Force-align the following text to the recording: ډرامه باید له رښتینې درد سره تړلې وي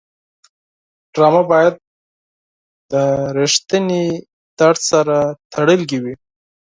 ډرامه 1.13 1.41
باید 1.51 1.75
له 2.91 3.03
رښتینې 3.37 4.05
درد 4.59 4.79
سره 4.91 5.15
تړلې 5.53 5.97
وي 6.03 6.15